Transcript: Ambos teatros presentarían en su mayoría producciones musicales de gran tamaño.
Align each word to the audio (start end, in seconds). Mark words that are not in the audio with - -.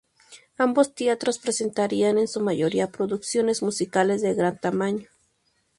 Ambos 0.57 0.95
teatros 0.95 1.37
presentarían 1.37 2.17
en 2.17 2.27
su 2.27 2.39
mayoría 2.39 2.87
producciones 2.89 3.61
musicales 3.61 4.23
de 4.23 4.33
gran 4.33 4.57
tamaño. 4.57 5.07